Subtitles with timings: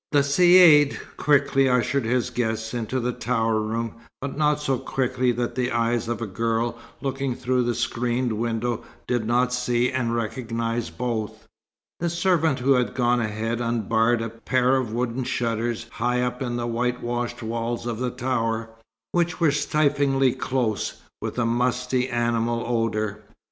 [0.11, 5.53] The Caïd quickly ushered his guests into the tower room, but not so quickly that
[5.53, 10.89] the eyes of a girl, looking through a screened window, did not see and recognize
[10.89, 11.45] both.
[11.99, 16.55] The servant who had gone ahead unbarred a pair of wooden shutters high up in
[16.55, 18.71] the whitewashed walls of the tower,
[19.11, 23.19] which was stiflingly close, with a musty, animal odour.